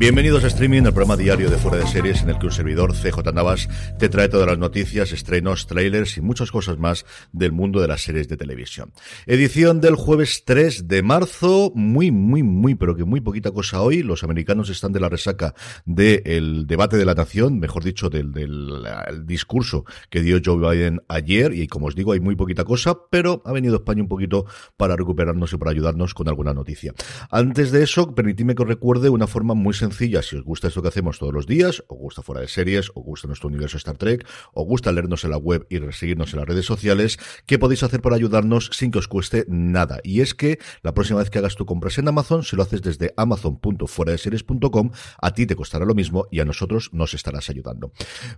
Bienvenidos 0.00 0.44
a 0.44 0.46
Streaming, 0.46 0.84
el 0.84 0.94
programa 0.94 1.18
diario 1.18 1.50
de 1.50 1.58
Fuera 1.58 1.76
de 1.76 1.86
Series 1.86 2.22
en 2.22 2.30
el 2.30 2.38
que 2.38 2.46
un 2.46 2.52
servidor, 2.52 2.94
CJ 2.94 3.34
Navas, 3.34 3.68
te 3.98 4.08
trae 4.08 4.30
todas 4.30 4.46
las 4.46 4.56
noticias, 4.56 5.12
estrenos, 5.12 5.66
trailers 5.66 6.16
y 6.16 6.22
muchas 6.22 6.50
cosas 6.50 6.78
más 6.78 7.04
del 7.32 7.52
mundo 7.52 7.82
de 7.82 7.88
las 7.88 8.00
series 8.00 8.26
de 8.26 8.38
televisión. 8.38 8.94
Edición 9.26 9.82
del 9.82 9.96
jueves 9.96 10.44
3 10.46 10.88
de 10.88 11.02
marzo, 11.02 11.70
muy, 11.74 12.10
muy, 12.12 12.42
muy, 12.42 12.76
pero 12.76 12.96
que 12.96 13.04
muy 13.04 13.20
poquita 13.20 13.50
cosa 13.50 13.82
hoy. 13.82 14.02
Los 14.02 14.24
americanos 14.24 14.70
están 14.70 14.92
de 14.92 15.00
la 15.00 15.10
resaca 15.10 15.54
del 15.84 16.66
debate 16.66 16.96
de 16.96 17.04
la 17.04 17.12
nación, 17.12 17.58
mejor 17.58 17.84
dicho, 17.84 18.08
del, 18.08 18.32
del 18.32 18.82
el 19.06 19.26
discurso 19.26 19.84
que 20.08 20.22
dio 20.22 20.40
Joe 20.42 20.56
Biden 20.56 21.02
ayer 21.08 21.52
y 21.52 21.66
como 21.66 21.88
os 21.88 21.94
digo, 21.94 22.12
hay 22.12 22.20
muy 22.20 22.36
poquita 22.36 22.64
cosa, 22.64 22.96
pero 23.10 23.42
ha 23.44 23.52
venido 23.52 23.76
España 23.76 24.00
un 24.00 24.08
poquito 24.08 24.46
para 24.78 24.96
recuperarnos 24.96 25.52
y 25.52 25.58
para 25.58 25.72
ayudarnos 25.72 26.14
con 26.14 26.26
alguna 26.26 26.54
noticia. 26.54 26.94
Antes 27.30 27.70
de 27.70 27.82
eso, 27.82 28.14
permitidme 28.14 28.54
que 28.54 28.62
os 28.62 28.68
recuerde 28.68 29.10
una 29.10 29.26
forma 29.26 29.52
muy 29.52 29.74
sencilla 29.74 29.89
sencilla 29.90 30.22
si 30.22 30.36
os 30.36 30.44
gusta 30.44 30.68
esto 30.68 30.82
que 30.82 30.88
hacemos 30.88 31.18
todos 31.18 31.34
los 31.34 31.46
días, 31.46 31.82
os 31.88 31.98
gusta 31.98 32.22
fuera 32.22 32.40
de 32.40 32.48
series, 32.48 32.90
os 32.94 33.04
gusta 33.04 33.26
nuestro 33.26 33.48
universo 33.48 33.76
Star 33.76 33.96
Trek, 33.96 34.26
os 34.54 34.64
gusta 34.66 34.92
leernos 34.92 35.24
en 35.24 35.30
la 35.30 35.36
web 35.36 35.66
y 35.68 35.78
seguirnos 35.92 36.32
en 36.32 36.38
las 36.38 36.48
redes 36.48 36.64
sociales, 36.64 37.18
¿qué 37.46 37.58
podéis 37.58 37.82
hacer 37.82 38.00
para 38.00 38.16
ayudarnos 38.16 38.70
sin 38.72 38.90
que 38.90 38.98
os 38.98 39.08
cueste 39.08 39.44
nada? 39.48 39.98
Y 40.04 40.20
es 40.20 40.34
que 40.34 40.58
la 40.82 40.94
próxima 40.94 41.18
vez 41.18 41.30
que 41.30 41.38
hagas 41.38 41.56
tu 41.56 41.66
compras 41.66 41.98
en 41.98 42.08
Amazon, 42.08 42.44
si 42.44 42.56
lo 42.56 42.62
haces 42.62 42.82
desde 42.82 43.12
amazon.fueradeseries.com, 43.16 44.90
a 45.20 45.34
ti 45.34 45.46
te 45.46 45.56
costará 45.56 45.84
lo 45.84 45.94
mismo 45.94 46.26
y 46.30 46.40
a 46.40 46.44
nosotros 46.44 46.90
nos 46.92 47.14
estarás 47.14 47.50
ayudando. 47.50 47.92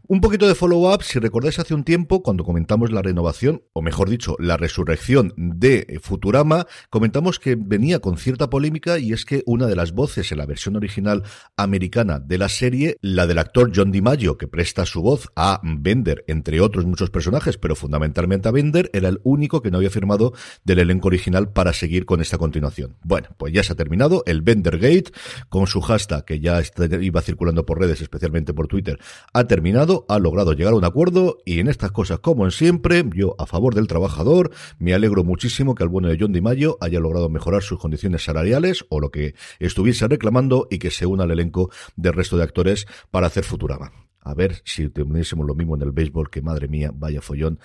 Un 0.07 0.21
poquito 0.21 0.49
de 0.49 0.55
follow-up, 0.55 1.03
si 1.03 1.19
recordáis 1.19 1.59
hace 1.59 1.75
un 1.75 1.85
tiempo, 1.85 2.23
cuando 2.23 2.45
comentamos 2.45 2.91
la 2.91 3.03
renovación, 3.03 3.63
o 3.73 3.83
mejor 3.83 4.09
dicho, 4.09 4.37
la 4.39 4.57
resurrección 4.57 5.35
de 5.37 6.01
Futurama, 6.03 6.67
comentamos 6.91 7.39
que 7.39 7.57
venía 7.57 7.99
con 8.01 8.17
cierta 8.17 8.49
polémica 8.49 8.99
y 8.99 9.13
es 9.13 9.25
que 9.25 9.43
una 9.47 9.67
de 9.67 9.77
las 9.77 9.93
voces 9.93 10.33
en 10.33 10.39
la 10.39 10.47
versión 10.47 10.77
original 10.77 11.23
americana 11.57 12.19
de 12.19 12.39
la 12.39 12.49
serie, 12.49 12.97
la 13.01 13.27
del 13.27 13.39
actor 13.39 13.73
John 13.75 13.93
DiMaggio, 13.93 14.39
que 14.39 14.49
presta 14.49 14.87
su 14.87 15.03
voz 15.03 15.29
a 15.37 15.61
Bender, 15.63 16.25
entre 16.27 16.61
otros 16.61 16.87
muchos 16.87 17.11
personajes, 17.11 17.59
pero 17.59 17.77
fundamentalmente 17.77 18.49
a 18.49 18.53
Bender, 18.53 18.91
era 18.93 19.09
el 19.09 19.21
único 19.23 19.63
que 19.63 19.71
no 19.71 19.79
había 19.79 19.91
firmado 19.91 20.33
del 20.65 20.81
elenco 20.81 21.09
original 21.09 21.53
para 21.53 21.73
seguir 21.73 22.07
con 22.07 22.21
esta 22.21 22.39
continuación. 22.39 22.97
Bueno, 23.03 23.29
pues 23.37 23.53
ya 23.53 23.63
se 23.63 23.73
ha 23.73 23.77
terminado 23.77 24.23
el 24.27 24.43
Bendergate, 24.43 25.13
con 25.49 25.67
su 25.67 25.81
hashtag 25.81 26.25
que 26.25 26.41
ya 26.41 26.61
iba 27.01 27.23
circulando 27.23 27.67
por 27.67 27.81
redes, 27.81 28.01
especialmente 28.01 28.55
por 28.55 28.69
Twitter, 28.69 28.99
ha 29.33 29.45
terminado, 29.45 30.07
ha 30.09 30.19
logrado 30.19 30.55
llegar 30.55 30.73
a 30.73 30.77
un 30.77 30.85
acuerdo 30.85 31.39
y 31.45 31.61
en 31.61 31.69
estas 31.69 31.93
cosas, 31.93 32.21
como 32.21 32.45
en 32.45 32.51
siempre, 32.51 33.05
yo 33.15 33.35
a 33.39 33.47
favor 33.47 33.75
del 33.75 33.87
trabajador, 33.87 34.51
me 34.79 34.95
alegro 34.95 35.25
muchísimo 35.25 35.75
que 35.75 35.83
el 35.83 35.89
bueno 35.89 36.09
de 36.09 36.17
John 36.19 36.33
DiMaggio 36.33 36.79
haya 36.81 37.01
logrado 37.01 37.29
mejorar 37.29 37.63
sus 37.63 37.79
condiciones 37.79 38.25
salariales 38.25 38.85
o 38.89 39.01
lo 39.01 39.11
que 39.11 39.35
estuviese 39.59 40.09
reclamando 40.09 40.67
y 40.71 40.79
que 40.79 40.91
se 40.91 41.07
una 41.07 41.27
elenco 41.33 41.71
del 41.97 42.13
resto 42.13 42.37
de 42.37 42.45
actores 42.45 42.87
para 43.11 43.27
hacer 43.27 43.45
Futurama. 43.45 43.93
A 44.23 44.35
ver 44.35 44.63
si 44.65 44.89
tuviésemos 44.89 45.47
lo 45.47 45.55
mismo 45.55 45.75
en 45.77 45.83
el 45.83 45.93
béisbol, 45.93 46.31
que 46.31 46.43
madre 46.43 46.69
mía, 46.69 46.91
vaya 46.95 47.21
follón. 47.21 47.59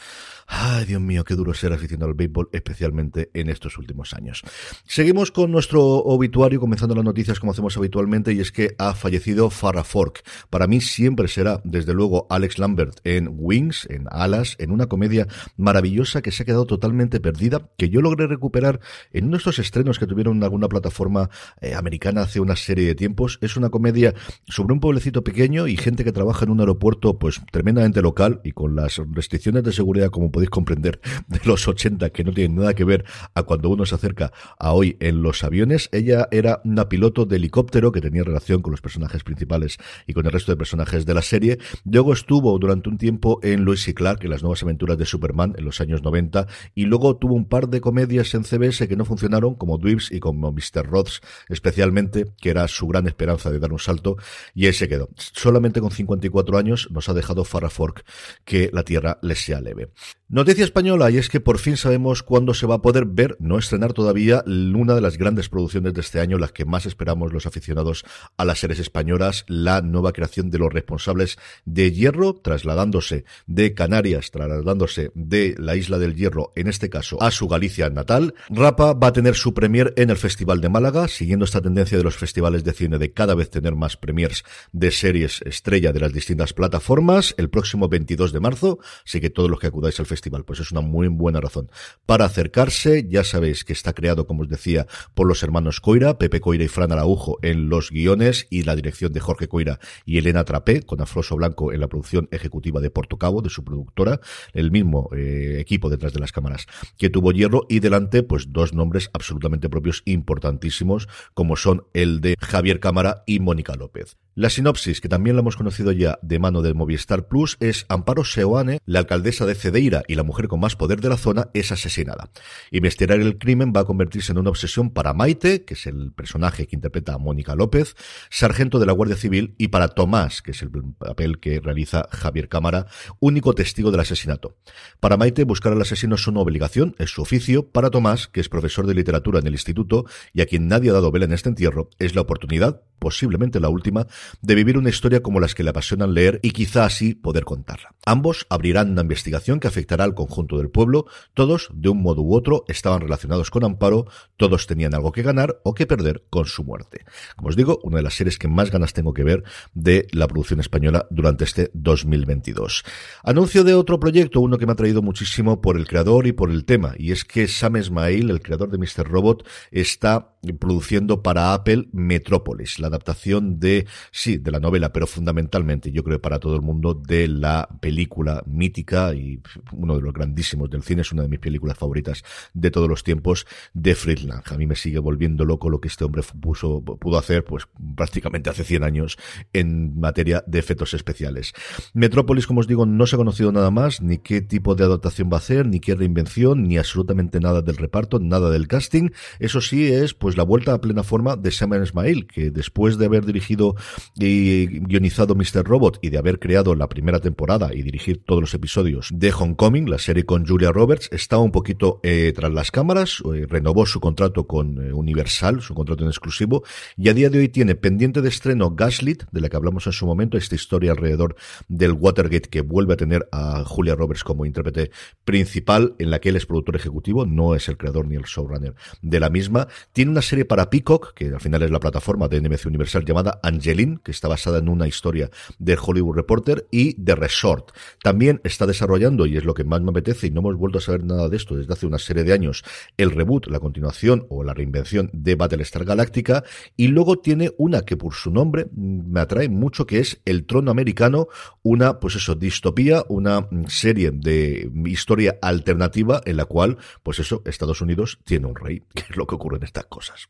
Ay, 0.48 0.86
Dios 0.86 1.02
mío, 1.02 1.24
qué 1.24 1.36
duro 1.36 1.54
ser 1.54 1.72
aficionado 1.72 2.10
al 2.10 2.16
béisbol, 2.16 2.50
especialmente 2.52 3.30
en 3.34 3.50
estos 3.50 3.78
últimos 3.78 4.14
años. 4.14 4.44
Seguimos 4.86 5.32
con 5.32 5.52
nuestro 5.52 5.84
obituario, 5.84 6.60
comenzando 6.60 6.96
las 6.96 7.06
noticias 7.06 7.40
como 7.40 7.52
hacemos 7.52 7.78
habitualmente, 7.78 8.34
y 8.34 8.40
es 8.40 8.52
que 8.52 8.76
ha 8.80 8.96
fallecido 8.96 9.50
Farrah 9.50 9.84
Fork. 9.84 10.24
Para 10.50 10.68
mí 10.68 10.82
siempre 10.82 11.28
será, 11.28 11.62
desde 11.64 11.94
luego, 11.94 12.26
Alex 12.30 12.58
Lambert 12.58 13.00
en 13.04 13.30
Wings, 13.32 13.88
en 13.90 14.08
Alas, 14.10 14.56
en 14.60 14.72
una 14.72 14.88
comedia 14.88 15.28
maravillosa 15.58 16.22
que 16.22 16.32
se 16.32 16.44
ha 16.44 16.46
quedado 16.46 16.66
totalmente 16.66 17.20
perdida, 17.20 17.70
que 17.78 17.90
yo 17.90 18.02
logré 18.02 18.28
recuperar 18.28 18.80
en 19.12 19.26
uno 19.26 19.34
de 19.34 19.38
estos 19.38 19.60
estrenos 19.60 20.00
que 20.00 20.08
tuvieron 20.08 20.38
en 20.38 20.44
alguna 20.44 20.68
plataforma 20.68 21.30
eh, 21.62 21.76
americana 21.76 22.22
hace 22.22 22.40
una 22.40 22.56
serie 22.56 22.88
de 22.88 22.96
tiempos. 22.96 23.38
Es 23.42 23.58
una 23.58 23.70
comedia 23.70 24.16
sobre 24.48 24.74
un 24.74 24.80
pueblecito 24.80 25.24
pequeño 25.24 25.68
y 25.68 25.78
gente 25.78 26.04
que 26.04 26.12
trabaja 26.12 26.47
en 26.48 26.52
un 26.52 26.60
aeropuerto 26.62 27.20
pues 27.20 27.42
tremendamente 27.52 28.02
local 28.02 28.40
y 28.44 28.54
con 28.54 28.76
las 28.76 29.02
restricciones 29.12 29.64
de 29.64 29.74
seguridad, 29.74 30.10
como 30.10 30.32
podéis 30.32 30.50
comprender, 30.50 31.00
de 31.28 31.40
los 31.46 31.68
80 31.68 32.10
que 32.10 32.24
no 32.24 32.32
tienen 32.32 32.58
nada 32.58 32.74
que 32.74 32.86
ver 32.86 33.06
a 33.34 33.44
cuando 33.44 33.70
uno 33.70 33.86
se 33.86 33.96
acerca 33.96 34.32
a 34.58 34.72
hoy 34.74 34.98
en 35.00 35.22
los 35.22 35.44
aviones. 35.44 35.90
Ella 35.92 36.28
era 36.32 36.62
una 36.64 36.90
piloto 36.90 37.26
de 37.26 37.36
helicóptero 37.36 37.92
que 37.92 38.02
tenía 38.02 38.24
relación 38.24 38.62
con 38.62 38.72
los 38.72 38.82
personajes 38.82 39.24
principales 39.24 39.78
y 40.08 40.14
con 40.14 40.26
el 40.26 40.32
resto 40.32 40.52
de 40.52 40.58
personajes 40.58 41.06
de 41.06 41.14
la 41.14 41.22
serie. 41.22 41.60
Luego 41.84 42.14
estuvo 42.14 42.58
durante 42.58 42.90
un 42.90 42.98
tiempo 42.98 43.40
en 43.44 43.66
Lois 43.66 43.88
y 43.88 43.94
Clark, 43.94 44.24
en 44.24 44.30
las 44.30 44.42
nuevas 44.42 44.64
aventuras 44.64 44.98
de 44.98 45.06
Superman 45.06 45.54
en 45.58 45.66
los 45.66 45.82
años 45.82 46.02
90 46.02 46.48
y 46.76 46.86
luego 46.86 47.18
tuvo 47.18 47.34
un 47.34 47.46
par 47.46 47.68
de 47.68 47.82
comedias 47.82 48.34
en 48.34 48.44
CBS 48.44 48.88
que 48.88 48.96
no 48.96 49.04
funcionaron, 49.04 49.56
como 49.56 49.78
Dweebs 49.78 50.12
y 50.12 50.20
como 50.20 50.52
Mr. 50.52 50.88
Rods, 50.88 51.22
especialmente, 51.50 52.26
que 52.40 52.50
era 52.50 52.68
su 52.68 52.88
gran 52.88 53.08
esperanza 53.08 53.52
de 53.52 53.60
dar 53.60 53.74
un 53.74 53.80
salto 53.80 54.18
y 54.56 54.68
él 54.68 54.74
se 54.74 54.88
quedó. 54.88 55.10
Solamente 55.18 55.82
con 55.82 55.92
54 55.92 56.37
años 56.58 56.88
nos 56.92 57.10
ha 57.10 57.14
dejado 57.14 57.44
Farrah 57.44 57.70
Fork 57.70 58.04
que 58.46 58.70
la 58.74 58.84
tierra 58.84 59.20
les 59.22 59.44
sea 59.44 59.62
leve. 59.62 59.90
Noticia 60.30 60.66
española, 60.66 61.10
y 61.10 61.18
es 61.18 61.30
que 61.30 61.40
por 61.40 61.58
fin 61.58 61.78
sabemos 61.78 62.22
cuándo 62.22 62.54
se 62.54 62.68
va 62.68 62.76
a 62.76 62.82
poder 62.82 63.06
ver, 63.06 63.38
no 63.40 63.58
estrenar 63.58 63.94
todavía, 63.94 64.44
una 64.46 64.94
de 64.94 65.00
las 65.00 65.18
grandes 65.18 65.48
producciones 65.48 65.94
de 65.94 66.02
este 66.02 66.20
año, 66.20 66.38
las 66.38 66.52
que 66.52 66.66
más 66.66 66.86
esperamos 66.86 67.32
los 67.32 67.46
aficionados 67.46 68.04
a 68.36 68.44
las 68.44 68.60
series 68.60 68.80
españolas, 68.80 69.46
la 69.48 69.82
nueva 69.82 70.12
creación 70.12 70.50
de 70.50 70.60
los 70.60 70.74
responsables 70.74 71.38
de 71.64 71.94
Hierro, 71.94 72.36
trasladándose 72.36 73.24
de 73.46 73.74
Canarias, 73.74 74.30
trasladándose 74.32 75.12
de 75.16 75.56
la 75.58 75.78
isla 75.78 75.98
del 75.98 76.14
Hierro, 76.14 76.52
en 76.56 76.68
este 76.68 76.90
caso, 76.90 77.22
a 77.22 77.32
su 77.32 77.48
Galicia 77.48 77.90
natal. 77.90 78.36
Rapa 78.50 78.94
va 78.94 79.08
a 79.08 79.14
tener 79.14 79.36
su 79.36 79.54
premier 79.54 79.94
en 79.96 80.10
el 80.10 80.18
Festival 80.18 80.60
de 80.60 80.68
Málaga, 80.70 81.08
siguiendo 81.08 81.46
esta 81.46 81.62
tendencia 81.62 81.98
de 81.98 82.04
los 82.04 82.18
festivales 82.18 82.66
de 82.66 82.74
cine 82.74 82.98
de 82.98 83.14
cada 83.14 83.34
vez 83.34 83.50
tener 83.50 83.76
más 83.76 83.96
premiers 83.96 84.44
de 84.74 84.92
series 84.92 85.42
estrella 85.46 85.94
de 85.94 86.02
las 86.02 86.12
distintas 86.12 86.27
plataformas 86.56 87.34
el 87.38 87.50
próximo 87.50 87.88
22 87.88 88.34
de 88.34 88.40
marzo, 88.40 88.80
así 89.06 89.22
que 89.22 89.30
todos 89.30 89.50
los 89.50 89.60
que 89.60 89.68
acudáis 89.68 90.00
al 90.00 90.06
festival, 90.06 90.44
pues 90.46 90.60
es 90.60 90.72
una 90.72 90.82
muy 90.82 91.08
buena 91.08 91.40
razón 91.40 91.72
para 92.06 92.26
acercarse. 92.26 93.08
Ya 93.08 93.24
sabéis 93.24 93.64
que 93.64 93.74
está 93.74 93.94
creado, 93.94 94.28
como 94.28 94.42
os 94.44 94.50
decía, 94.50 94.88
por 95.14 95.28
los 95.28 95.44
hermanos 95.44 95.80
Coira, 95.80 96.18
Pepe 96.18 96.42
Coira 96.42 96.64
y 96.64 96.68
Fran 96.68 96.92
Araujo 96.92 97.38
en 97.42 97.70
los 97.70 97.92
guiones 97.92 98.48
y 98.50 98.64
la 98.64 98.76
dirección 98.76 99.14
de 99.14 99.20
Jorge 99.20 99.48
Coira 99.48 99.80
y 100.06 100.18
Elena 100.18 100.44
Trapé, 100.44 100.84
con 100.84 101.02
Afroso 101.02 101.36
Blanco 101.36 101.72
en 101.72 101.80
la 101.80 101.88
producción 101.88 102.28
ejecutiva 102.32 102.82
de 102.82 102.90
Portocabo, 102.90 103.42
de 103.42 103.50
su 103.50 103.64
productora, 103.64 104.20
el 104.54 104.72
mismo 104.72 105.10
eh, 105.16 105.58
equipo 105.60 105.90
detrás 105.90 106.14
de 106.14 106.20
las 106.20 106.32
cámaras 106.32 106.68
que 106.98 107.10
tuvo 107.10 107.32
Hierro 107.32 107.66
y 107.70 107.80
delante, 107.80 108.24
pues 108.24 108.52
dos 108.52 108.74
nombres 108.74 109.10
absolutamente 109.14 109.70
propios 109.70 110.02
importantísimos, 110.06 111.08
como 111.34 111.56
son 111.56 111.86
el 111.94 112.22
de 112.22 112.36
Javier 112.40 112.80
Cámara 112.80 113.24
y 113.26 113.40
Mónica 113.40 113.76
López. 113.76 114.18
La 114.38 114.52
sinopsis, 114.52 115.02
que 115.02 115.10
también 115.10 115.36
la 115.36 115.40
hemos 115.40 115.58
conocido 115.58 115.92
ya 115.92 116.20
de 116.22 116.38
mano 116.38 116.62
del 116.62 116.76
Movistar 116.76 117.28
Plus, 117.28 117.58
es 117.60 117.88
Amparo 117.90 118.24
Seoane, 118.24 118.82
la 118.86 119.00
alcaldesa 119.00 119.48
de 119.48 119.56
Cedeira 119.56 120.04
y 120.08 120.14
la 120.14 120.22
mujer 120.22 120.48
con 120.48 120.60
más 120.60 120.76
poder 120.76 121.02
de 121.02 121.10
la 121.10 121.18
zona, 121.18 121.50
es 121.56 121.72
asesinada. 121.72 122.30
Investigar 122.70 123.20
el 123.20 123.40
crimen 123.40 123.74
va 123.76 123.82
a 123.82 123.86
convertirse 123.86 124.34
en 124.34 124.38
una 124.38 124.52
obsesión 124.52 124.92
para 124.92 125.16
Maite, 125.16 125.66
que 125.66 125.74
es 125.74 125.88
el 125.88 126.12
personaje 126.12 126.68
que 126.68 126.76
interpreta 126.76 127.16
a 127.16 127.18
Mónica 127.18 127.56
López, 127.56 127.96
sargento 128.30 128.78
de 128.78 128.86
la 128.86 128.92
Guardia 128.92 129.16
Civil, 129.16 129.56
y 129.58 129.70
para 129.70 129.88
Tomás, 129.88 130.44
que 130.44 130.52
es 130.52 130.62
el 130.62 130.70
papel 130.70 131.40
que 131.40 131.60
realiza 131.60 132.08
Javier 132.12 132.48
Cámara, 132.48 132.86
único 133.20 133.54
testigo 133.54 133.90
del 133.90 134.02
asesinato. 134.02 134.56
Para 135.00 135.18
Maite, 135.18 135.46
buscar 135.46 135.74
al 135.74 135.82
asesino 135.82 136.14
es 136.14 136.28
una 136.28 136.42
obligación, 136.42 136.94
es 137.00 137.10
su 137.10 137.24
oficio. 137.24 137.72
Para 137.72 137.90
Tomás, 137.90 138.28
que 138.28 138.42
es 138.42 138.50
profesor 138.50 138.86
de 138.86 138.94
literatura 138.94 139.40
en 139.40 139.48
el 139.48 139.54
instituto 139.54 140.06
y 140.32 140.42
a 140.42 140.46
quien 140.46 140.68
nadie 140.68 140.92
ha 140.92 140.94
dado 140.94 141.12
vela 141.12 141.26
en 141.26 141.34
este 141.34 141.50
entierro, 141.50 141.90
es 141.98 142.14
la 142.14 142.22
oportunidad, 142.22 142.84
posiblemente 143.00 143.60
la 143.60 143.70
última, 143.70 144.08
de 144.42 144.56
vivir 144.56 144.78
una 144.78 144.90
historia 144.90 145.22
como 145.22 145.40
las 145.40 145.56
que 145.56 145.64
le 145.64 145.70
apasionan 145.70 146.14
leer 146.14 146.40
y 146.44 146.52
quizá 146.52 146.86
así 146.86 147.14
poder 147.14 147.46
contarla. 147.46 147.96
Ambos 148.06 148.46
abrirán 148.50 148.92
una 148.92 149.02
investigación 149.02 149.60
que 149.60 149.68
afectará 149.68 150.04
al 150.04 150.16
conjunto 150.16 150.58
del 150.58 150.70
pueblo, 150.70 151.06
todos, 151.34 151.70
de 151.74 151.90
un 151.90 152.02
modo 152.02 152.22
u 152.22 152.36
otro, 152.36 152.64
estaban 152.68 153.02
relacionados 153.02 153.52
con 153.52 153.64
Amparo, 153.64 154.06
todos 154.38 154.68
tenían 154.68 154.94
algo 154.94 155.12
que 155.12 155.24
ganar 155.24 155.60
o 155.64 155.74
que 155.74 155.86
perder 155.86 156.26
con 156.30 156.46
su 156.46 156.64
muerte. 156.64 157.06
Como 157.36 157.50
os 157.50 157.56
digo, 157.56 157.80
una 157.84 157.98
de 157.98 158.04
las 158.04 158.16
series 158.16 158.38
que 158.38 158.48
más 158.48 158.72
ganas 158.72 158.94
tengo 158.94 159.14
que 159.14 159.24
ver 159.24 159.44
de 159.74 160.08
la 160.12 160.28
producción 160.28 160.60
española 160.60 161.08
durante 161.10 161.44
este 161.44 161.72
2022. 161.74 162.84
Anuncio 163.24 163.64
de 163.64 163.74
otro 163.74 164.00
proyecto, 164.00 164.42
uno 164.42 164.58
que 164.58 164.66
me 164.66 164.72
ha 164.74 164.76
traído 164.76 165.02
muchísimo 165.02 165.62
por 165.62 165.78
el 165.78 165.88
creador 165.88 166.28
y 166.28 166.32
por 166.32 166.52
el 166.52 166.66
tema, 166.66 166.94
y 166.98 167.12
es 167.12 167.26
que 167.26 167.48
Sam 167.48 167.78
Esmail, 167.78 168.30
el 168.30 168.42
creador 168.42 168.70
de 168.70 168.78
Mr. 168.78 169.08
Robot, 169.08 169.48
está 169.72 170.36
produciendo 170.60 171.24
para 171.24 171.54
Apple 171.54 171.90
Metrópolis, 171.92 172.80
la 172.80 172.87
adaptación 172.88 173.60
de, 173.60 173.88
sí, 174.12 174.38
de 174.38 174.52
la 174.52 174.60
novela, 174.60 174.92
pero 174.94 175.08
fundamentalmente, 175.08 175.92
yo 175.92 176.04
creo 176.04 176.22
para 176.22 176.40
todo 176.40 176.56
el 176.56 176.62
mundo, 176.62 176.94
de 176.94 177.28
la 177.28 177.68
película 177.80 178.44
mítica 178.46 179.14
y 179.14 179.42
uno 179.72 179.96
de 179.96 180.02
los 180.02 180.14
grandísimos 180.14 180.70
del 180.70 180.84
cine, 180.84 181.02
es 181.02 181.12
una 181.12 181.24
de 181.24 181.30
mis 181.30 181.40
películas 181.40 181.78
favoritas 181.78 182.24
de 182.54 182.72
todos 182.72 182.90
los 182.90 183.04
tiempos, 183.04 183.46
de 183.74 183.96
Friedland. 183.96 184.44
A 184.46 184.58
mí 184.58 184.68
me 184.68 184.76
sigue 184.76 185.00
volviendo 185.00 185.46
loco 185.46 185.70
lo 185.70 185.80
que 185.80 185.88
este 185.88 186.04
hombre 186.04 186.24
puso, 186.40 186.82
pudo 186.82 187.18
hacer, 187.18 187.44
pues 187.44 187.68
prácticamente 187.96 188.50
hace 188.50 188.64
100 188.64 188.84
años, 188.84 189.18
en 189.54 190.00
materia 190.00 190.44
de 190.48 190.60
efectos 190.60 190.94
especiales. 190.94 191.54
Metrópolis, 191.94 192.48
como 192.48 192.60
os 192.60 192.68
digo, 192.68 192.86
no 192.86 193.06
se 193.06 193.16
ha 193.16 193.18
conocido 193.18 193.52
nada 193.52 193.72
más, 193.72 194.02
ni 194.02 194.18
qué 194.18 194.42
tipo 194.42 194.76
de 194.76 194.84
adaptación 194.86 195.30
va 195.32 195.38
a 195.38 195.40
hacer, 195.40 195.68
ni 195.68 195.80
qué 195.80 195.96
reinvención, 195.96 196.68
ni 196.68 196.78
absolutamente 196.78 197.40
nada 197.40 197.62
del 197.62 197.78
reparto, 197.78 198.20
nada 198.20 198.50
del 198.50 198.68
casting. 198.68 199.10
Eso 199.40 199.62
sí 199.62 199.88
es, 199.88 200.14
pues, 200.14 200.38
la 200.38 200.44
vuelta 200.44 200.74
a 200.74 200.82
plena 200.82 201.04
forma 201.04 201.36
de 201.36 201.52
Sam 201.52 201.82
Ismail, 201.82 202.28
que 202.28 202.52
después 202.52 202.77
de 202.78 203.06
haber 203.06 203.26
dirigido 203.26 203.76
y 204.16 204.68
guionizado 204.68 205.34
Mr. 205.34 205.64
Robot 205.64 205.98
y 206.04 206.12
de 206.12 206.20
haber 206.20 206.38
creado 206.38 206.76
la 206.76 206.88
primera 206.88 207.20
temporada 207.20 207.74
y 207.74 207.82
dirigir 207.82 208.24
todos 208.24 208.40
los 208.40 208.54
episodios 208.54 209.10
de 209.12 209.34
Homecoming, 209.34 209.90
la 209.90 209.98
serie 209.98 210.26
con 210.26 210.46
Julia 210.46 210.72
Roberts, 210.72 211.10
estaba 211.12 211.42
un 211.42 211.52
poquito 211.52 212.00
eh, 212.04 212.32
tras 212.36 212.54
las 212.54 212.70
cámaras, 212.70 213.24
eh, 213.34 213.48
renovó 213.50 213.88
su 213.88 214.00
contrato 214.00 214.46
con 214.46 214.78
eh, 214.78 214.94
Universal, 214.94 215.62
su 215.62 215.74
contrato 215.74 216.04
en 216.04 216.10
exclusivo, 216.10 216.64
y 216.96 217.10
a 217.10 217.16
día 217.16 217.32
de 217.32 217.40
hoy 217.40 217.50
tiene 217.50 217.74
pendiente 217.74 218.22
de 218.22 218.30
estreno 218.30 218.70
Gaslit, 218.76 219.24
de 219.32 219.42
la 219.42 219.50
que 219.50 219.58
hablamos 219.58 219.88
en 219.88 219.94
su 219.94 220.06
momento, 220.06 220.38
esta 220.38 220.54
historia 220.54 220.92
alrededor 220.92 221.36
del 221.68 221.94
Watergate 221.94 222.48
que 222.48 222.62
vuelve 222.62 222.94
a 222.94 222.98
tener 222.98 223.28
a 223.32 223.64
Julia 223.66 223.96
Roberts 223.96 224.24
como 224.24 224.46
intérprete 224.46 224.92
principal, 225.26 225.96
en 225.98 226.12
la 226.12 226.20
que 226.20 226.30
él 226.30 226.36
es 226.36 226.46
productor 226.46 226.76
ejecutivo, 226.76 227.26
no 227.26 227.56
es 227.56 227.68
el 227.70 227.78
creador 227.78 228.08
ni 228.08 228.16
el 228.16 228.24
showrunner 228.24 228.76
de 229.02 229.20
la 229.20 229.32
misma. 229.32 229.68
Tiene 229.94 230.12
una 230.12 230.22
serie 230.22 230.46
para 230.46 230.70
Peacock, 230.70 231.16
que 231.16 231.30
al 231.30 231.42
final 231.42 231.64
es 231.64 231.72
la 231.72 231.80
plataforma 231.80 232.28
de 232.28 232.40
NBC 232.40 232.67
Universal 232.68 233.06
llamada 233.06 233.40
Angeline, 233.44 234.00
que 234.04 234.12
está 234.12 234.28
basada 234.28 234.60
en 234.60 234.70
una 234.70 234.88
historia 234.88 235.30
de 235.60 235.78
Hollywood 235.82 236.16
Reporter 236.16 236.68
y 236.72 237.02
de 237.02 237.16
Resort. 237.16 237.72
También 238.02 238.42
está 238.44 238.66
desarrollando, 238.66 239.26
y 239.26 239.38
es 239.38 239.46
lo 239.46 239.54
que 239.54 239.64
más 239.64 239.82
me 239.82 239.92
apetece, 239.92 240.28
y 240.28 240.32
no 240.32 240.42
hemos 240.42 240.58
vuelto 240.58 240.78
a 240.78 240.82
saber 240.82 241.04
nada 241.04 241.30
de 241.30 241.38
esto 241.38 241.56
desde 241.56 241.74
hace 241.74 241.86
una 241.86 242.00
serie 242.00 242.24
de 242.24 242.34
años, 242.34 242.64
el 242.98 243.12
reboot, 243.12 243.48
la 243.48 243.60
continuación 243.60 244.26
o 244.30 244.44
la 244.44 244.54
reinvención 244.54 245.10
de 245.14 245.36
Battlestar 245.36 245.86
Galactica, 245.86 246.44
y 246.76 246.88
luego 246.88 247.20
tiene 247.20 247.52
una 247.58 247.82
que 247.82 247.98
por 247.98 248.14
su 248.14 248.32
nombre 248.32 248.68
me 248.76 249.20
atrae 249.20 249.50
mucho, 249.50 249.86
que 249.86 250.00
es 250.00 250.22
El 250.26 250.46
Trono 250.46 250.72
Americano, 250.72 251.28
una, 251.64 252.00
pues 252.00 252.16
eso, 252.16 252.36
distopía, 252.36 253.04
una 253.10 253.48
serie 253.68 254.12
de 254.12 254.70
historia 254.86 255.38
alternativa 255.42 256.22
en 256.26 256.38
la 256.38 256.46
cual, 256.46 256.78
pues 257.04 257.20
eso, 257.20 257.42
Estados 257.46 257.82
Unidos 257.82 258.20
tiene 258.24 258.48
un 258.48 258.56
rey, 258.56 258.84
que 258.94 259.04
es 259.10 259.18
lo 259.18 259.26
que 259.28 259.36
ocurre 259.36 259.58
en 259.58 259.64
estas 259.64 259.86
cosas. 259.86 260.30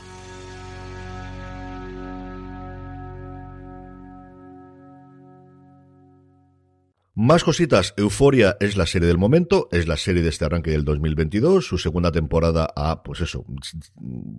Más 7.13 7.43
cositas, 7.43 7.93
Euforia 7.97 8.55
es 8.61 8.77
la 8.77 8.85
serie 8.85 9.09
del 9.09 9.17
momento, 9.17 9.67
es 9.73 9.85
la 9.85 9.97
serie 9.97 10.23
de 10.23 10.29
este 10.29 10.45
arranque 10.45 10.71
del 10.71 10.85
2022, 10.85 11.65
su 11.65 11.77
segunda 11.77 12.09
temporada 12.09 12.71
ha, 12.73 13.03
pues 13.03 13.19
eso, 13.19 13.43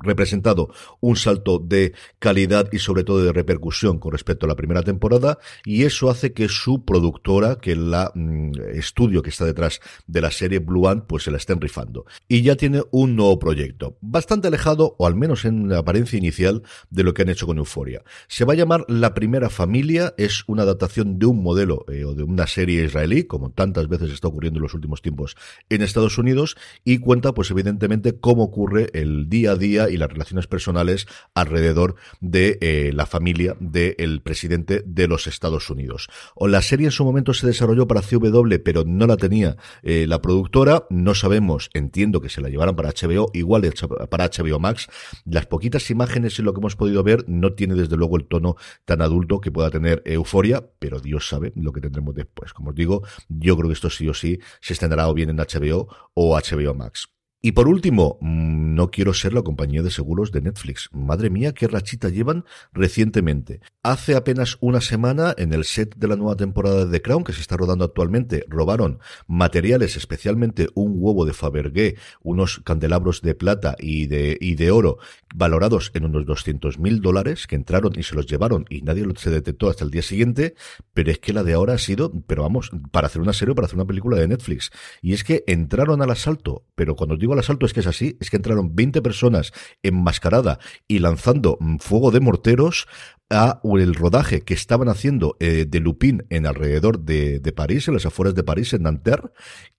representado 0.00 0.72
un 0.98 1.16
salto 1.16 1.58
de 1.58 1.92
calidad 2.18 2.70
y 2.72 2.78
sobre 2.78 3.04
todo 3.04 3.22
de 3.22 3.30
repercusión 3.30 3.98
con 3.98 4.12
respecto 4.12 4.46
a 4.46 4.48
la 4.48 4.56
primera 4.56 4.82
temporada 4.82 5.36
y 5.66 5.82
eso 5.82 6.08
hace 6.08 6.32
que 6.32 6.48
su 6.48 6.82
productora, 6.86 7.56
que 7.56 7.76
la 7.76 8.10
mm, 8.14 8.52
estudio 8.72 9.20
que 9.20 9.28
está 9.28 9.44
detrás 9.44 9.80
de 10.06 10.22
la 10.22 10.30
serie 10.30 10.58
Blue 10.58 10.88
Ant, 10.88 11.04
pues 11.06 11.24
se 11.24 11.30
la 11.30 11.36
estén 11.36 11.60
rifando. 11.60 12.06
Y 12.26 12.40
ya 12.40 12.56
tiene 12.56 12.84
un 12.90 13.16
nuevo 13.16 13.38
proyecto, 13.38 13.98
bastante 14.00 14.48
alejado, 14.48 14.96
o 14.98 15.06
al 15.06 15.14
menos 15.14 15.44
en 15.44 15.70
apariencia 15.74 16.16
inicial, 16.16 16.62
de 16.88 17.02
lo 17.02 17.12
que 17.12 17.20
han 17.20 17.28
hecho 17.28 17.46
con 17.46 17.58
Euforia. 17.58 18.02
Se 18.28 18.46
va 18.46 18.54
a 18.54 18.56
llamar 18.56 18.86
La 18.88 19.12
Primera 19.12 19.50
Familia, 19.50 20.14
es 20.16 20.44
una 20.46 20.62
adaptación 20.62 21.18
de 21.18 21.26
un 21.26 21.42
modelo 21.42 21.84
eh, 21.92 22.06
o 22.06 22.14
de 22.14 22.22
una 22.22 22.46
serie 22.46 22.61
israelí, 22.68 23.24
como 23.24 23.50
tantas 23.50 23.88
veces 23.88 24.10
está 24.10 24.28
ocurriendo 24.28 24.58
en 24.58 24.62
los 24.62 24.74
últimos 24.74 25.02
tiempos 25.02 25.36
en 25.68 25.82
Estados 25.82 26.18
Unidos, 26.18 26.56
y 26.84 26.98
cuenta, 26.98 27.32
pues 27.32 27.50
evidentemente, 27.50 28.18
cómo 28.18 28.44
ocurre 28.44 28.90
el 28.92 29.28
día 29.28 29.52
a 29.52 29.56
día 29.56 29.88
y 29.88 29.96
las 29.96 30.10
relaciones 30.10 30.46
personales 30.46 31.06
alrededor 31.34 31.96
de 32.20 32.58
eh, 32.60 32.90
la 32.92 33.06
familia 33.06 33.56
del 33.60 34.20
presidente 34.22 34.82
de 34.84 35.08
los 35.08 35.26
Estados 35.26 35.70
Unidos. 35.70 36.08
O 36.34 36.48
la 36.48 36.62
serie 36.62 36.86
en 36.86 36.92
su 36.92 37.04
momento 37.04 37.34
se 37.34 37.46
desarrolló 37.46 37.86
para 37.86 38.02
CW, 38.02 38.56
pero 38.64 38.84
no 38.84 39.06
la 39.06 39.16
tenía 39.16 39.56
eh, 39.82 40.06
la 40.06 40.20
productora, 40.20 40.86
no 40.90 41.14
sabemos, 41.14 41.70
entiendo 41.74 42.20
que 42.20 42.28
se 42.28 42.40
la 42.40 42.48
llevaran 42.48 42.76
para 42.76 42.90
HBO, 42.90 43.30
igual 43.32 43.62
para 44.10 44.28
HBO 44.28 44.58
Max. 44.58 44.88
Las 45.24 45.46
poquitas 45.46 45.90
imágenes 45.90 46.38
y 46.38 46.42
lo 46.42 46.52
que 46.52 46.60
hemos 46.60 46.76
podido 46.76 47.02
ver 47.02 47.24
no 47.28 47.52
tiene 47.52 47.74
desde 47.74 47.96
luego 47.96 48.16
el 48.16 48.24
tono 48.24 48.56
tan 48.84 49.02
adulto 49.02 49.40
que 49.40 49.52
pueda 49.52 49.70
tener 49.70 50.02
Euforia, 50.04 50.66
pero 50.78 51.00
Dios 51.00 51.28
sabe 51.28 51.52
lo 51.54 51.72
que 51.72 51.80
tendremos 51.80 52.14
después. 52.14 52.51
Como 52.52 52.70
os 52.70 52.76
digo, 52.76 53.02
yo 53.28 53.56
creo 53.56 53.68
que 53.68 53.74
esto 53.74 53.90
sí 53.90 54.08
o 54.08 54.14
sí 54.14 54.38
se 54.60 54.72
estrenará 54.72 55.08
o 55.08 55.14
bien 55.14 55.30
en 55.30 55.36
HBO 55.36 55.88
o 56.14 56.36
HBO 56.36 56.74
Max. 56.74 57.08
Y 57.44 57.52
por 57.52 57.66
último, 57.66 58.18
mm, 58.20 58.76
no 58.76 58.92
quiero 58.92 59.12
ser 59.12 59.32
la 59.32 59.42
compañía 59.42 59.82
de 59.82 59.90
seguros 59.90 60.30
de 60.30 60.42
Netflix. 60.42 60.88
Madre 60.92 61.28
mía, 61.28 61.52
qué 61.52 61.66
rachita 61.66 62.08
llevan 62.08 62.44
recientemente. 62.72 63.60
Hace 63.82 64.14
apenas 64.14 64.58
una 64.60 64.80
semana, 64.80 65.34
en 65.36 65.52
el 65.52 65.64
set 65.64 65.96
de 65.96 66.06
la 66.06 66.14
nueva 66.14 66.36
temporada 66.36 66.84
de 66.84 66.92
The 66.92 67.02
Crown, 67.02 67.24
que 67.24 67.32
se 67.32 67.40
está 67.40 67.56
rodando 67.56 67.84
actualmente, 67.84 68.44
robaron 68.46 69.00
materiales, 69.26 69.96
especialmente 69.96 70.68
un 70.76 70.94
huevo 70.94 71.24
de 71.24 71.32
Fabergé, 71.32 71.96
unos 72.22 72.60
candelabros 72.60 73.22
de 73.22 73.34
plata 73.34 73.74
y 73.76 74.06
de, 74.06 74.38
y 74.40 74.54
de 74.54 74.70
oro, 74.70 74.98
valorados 75.34 75.90
en 75.94 76.04
unos 76.04 76.24
200 76.24 76.78
mil 76.78 77.00
dólares, 77.00 77.48
que 77.48 77.56
entraron 77.56 77.92
y 77.96 78.04
se 78.04 78.14
los 78.14 78.26
llevaron 78.26 78.66
y 78.70 78.82
nadie 78.82 79.04
se 79.16 79.30
detectó 79.30 79.68
hasta 79.68 79.82
el 79.84 79.90
día 79.90 80.02
siguiente, 80.02 80.54
pero 80.94 81.10
es 81.10 81.18
que 81.18 81.32
la 81.32 81.42
de 81.42 81.54
ahora 81.54 81.74
ha 81.74 81.78
sido, 81.78 82.12
pero 82.28 82.42
vamos, 82.42 82.70
para 82.92 83.08
hacer 83.08 83.20
una 83.20 83.32
serie 83.32 83.50
o 83.50 83.54
para 83.56 83.66
hacer 83.66 83.78
una 83.78 83.86
película 83.86 84.16
de 84.16 84.28
Netflix. 84.28 84.70
Y 85.00 85.12
es 85.12 85.24
que 85.24 85.42
entraron 85.48 86.02
al 86.02 86.10
asalto, 86.10 86.66
pero 86.76 86.94
cuando 86.94 87.16
digo 87.16 87.31
al 87.32 87.40
asalto 87.40 87.66
es 87.66 87.72
que 87.72 87.80
es 87.80 87.86
así, 87.86 88.16
es 88.20 88.30
que 88.30 88.36
entraron 88.36 88.74
20 88.74 89.02
personas 89.02 89.52
enmascarada 89.82 90.58
y 90.88 90.98
lanzando 90.98 91.58
mm, 91.60 91.76
fuego 91.78 92.10
de 92.10 92.20
morteros 92.20 92.86
a 93.30 93.60
el 93.64 93.94
rodaje 93.94 94.42
que 94.42 94.54
estaban 94.54 94.88
haciendo 94.88 95.36
eh, 95.40 95.64
de 95.66 95.80
Lupin 95.80 96.26
en 96.28 96.46
alrededor 96.46 97.00
de, 97.00 97.40
París, 97.56 97.88
en 97.88 97.94
las 97.94 98.04
afueras 98.04 98.34
de 98.34 98.44
París, 98.44 98.74
en 98.74 98.82
Nanterre, 98.82 99.30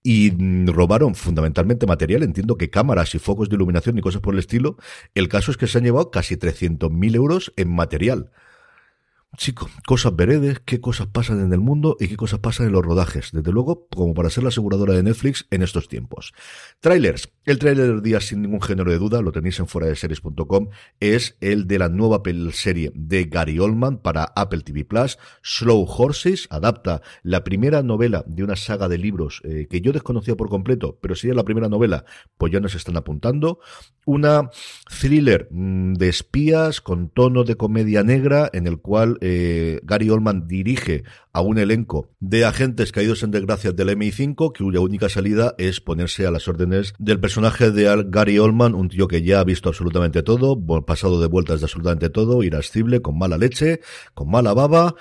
y 0.02 0.32
mm, 0.32 0.70
robaron 0.70 1.16
fundamentalmente 1.16 1.86
material, 1.86 2.24
entiendo 2.24 2.58
que 2.58 2.70
cámaras 2.70 3.14
y 3.16 3.20
focos 3.20 3.50
de 3.50 3.56
iluminación 3.56 3.98
y 3.98 4.02
cosas 4.02 4.22
por 4.22 4.34
el 4.34 4.40
estilo. 4.40 4.78
El 5.14 5.30
caso 5.30 5.52
es 5.52 5.58
que 5.58 5.68
se 5.68 5.78
han 5.78 5.84
llevado 5.84 6.10
casi 6.10 6.36
300.000 6.36 7.16
euros 7.16 7.54
en 7.56 7.70
material. 7.70 8.32
Chico, 9.36 9.68
cosas 9.88 10.16
veredes, 10.16 10.60
qué 10.60 10.80
cosas 10.80 11.08
pasan 11.08 11.40
en 11.40 11.52
el 11.54 11.60
mundo 11.60 11.98
y 12.00 12.08
qué 12.08 12.16
cosas 12.16 12.40
pasan 12.40 12.68
en 12.68 12.74
los 12.74 12.86
rodajes. 12.86 13.32
Desde 13.32 13.52
luego, 13.52 13.88
como 13.88 14.14
para 14.14 14.30
ser 14.30 14.44
la 14.44 14.50
aseguradora 14.50 14.94
de 14.94 15.02
Netflix 15.02 15.48
en 15.50 15.64
estos 15.64 15.88
tiempos. 15.88 16.34
Trailers. 16.80 17.30
El 17.46 17.60
trailer 17.60 17.88
del 17.88 18.02
día, 18.02 18.22
sin 18.22 18.42
ningún 18.42 18.62
género 18.62 18.92
de 18.92 18.98
duda, 18.98 19.22
lo 19.22 19.34
tenéis 19.34 19.60
en 19.60 19.68
fuera 19.68 19.88
de 19.88 19.98
series.com, 19.98 20.70
es 21.02 21.36
el 21.42 21.68
de 21.68 21.78
la 21.78 21.90
nueva 21.90 22.22
serie 22.54 22.92
de 22.96 23.26
Gary 23.26 23.60
Oldman 23.60 23.98
para 23.98 24.24
Apple 24.36 24.62
TV 24.62 24.86
Plus. 24.86 25.18
Slow 25.42 25.86
Horses 25.90 26.48
adapta 26.52 27.02
la 27.22 27.44
primera 27.44 27.84
novela 27.84 28.24
de 28.28 28.44
una 28.44 28.56
saga 28.56 28.88
de 28.88 28.98
libros 28.98 29.42
eh, 29.44 29.68
que 29.70 29.82
yo 29.82 29.92
desconocía 29.92 30.38
por 30.38 30.48
completo, 30.48 31.00
pero 31.02 31.16
si 31.16 31.28
es 31.30 31.36
la 31.36 31.44
primera 31.44 31.68
novela, 31.68 32.06
pues 32.38 32.54
ya 32.54 32.62
nos 32.62 32.76
están 32.76 32.96
apuntando. 32.96 33.60
Una 34.06 34.50
thriller 35.02 35.48
mm, 35.52 35.96
de 35.96 36.08
espías 36.08 36.80
con 36.80 37.10
tono 37.10 37.44
de 37.44 37.56
comedia 37.56 38.04
negra 38.04 38.50
en 38.54 38.68
el 38.68 38.80
cual 38.80 39.18
eh, 39.26 39.80
Gary 39.84 40.10
Oldman 40.10 40.48
dirige 40.48 41.06
a 41.32 41.40
un 41.40 41.58
elenco 41.58 42.10
de 42.20 42.44
agentes 42.44 42.92
caídos 42.92 43.24
en 43.24 43.32
desgracia 43.32 43.72
del 43.72 43.88
MI5 43.98 44.52
cuya 44.58 44.82
única 44.82 45.08
salida 45.08 45.56
es 45.58 45.80
ponerse 45.80 46.28
a 46.28 46.32
las 46.32 46.50
órdenes 46.50 46.94
del 47.00 47.22
personaje 47.22 47.72
de 47.72 48.04
Gary 48.08 48.38
Oldman, 48.38 48.76
un 48.76 48.90
tío 48.90 49.08
que 49.08 49.24
ya 49.24 49.40
ha 49.40 49.46
visto 49.46 49.70
absolutamente 49.70 50.24
todo, 50.24 50.60
pasado 50.86 51.22
de 51.22 51.28
vueltas 51.28 51.62
de 51.62 51.66
absolutamente 51.66 52.10
todo, 52.10 52.44
irascible, 52.44 53.02
con 53.02 53.18
mala 53.18 53.38
leche, 53.38 53.80
con 54.14 54.30
mala 54.30 54.54
baba 54.54 54.96